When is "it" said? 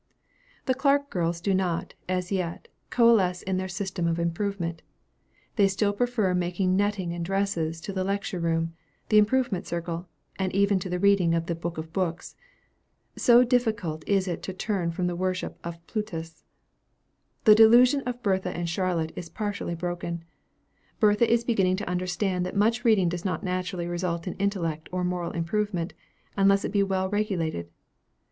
14.27-14.41, 26.65-26.71